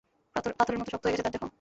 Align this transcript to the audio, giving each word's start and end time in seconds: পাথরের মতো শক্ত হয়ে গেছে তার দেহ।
পাথরের 0.59 0.79
মতো 0.79 0.89
শক্ত 0.91 1.03
হয়ে 1.05 1.13
গেছে 1.13 1.25
তার 1.25 1.33
দেহ। 1.33 1.43